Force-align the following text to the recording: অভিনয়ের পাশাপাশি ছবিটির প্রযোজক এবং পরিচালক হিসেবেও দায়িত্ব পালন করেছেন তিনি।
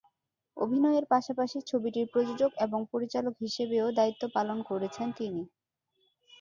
অভিনয়ের 0.57 1.05
পাশাপাশি 1.11 1.57
ছবিটির 1.69 2.07
প্রযোজক 2.13 2.51
এবং 2.65 2.79
পরিচালক 2.91 3.33
হিসেবেও 3.41 3.87
দায়িত্ব 3.97 4.23
পালন 4.35 4.57
করেছেন 4.69 5.07
তিনি। 5.17 5.41